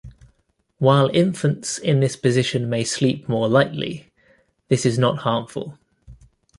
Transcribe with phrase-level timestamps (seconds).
[0.79, 4.11] While infants in this position may sleep more lightly
[4.67, 5.77] this is not harmful.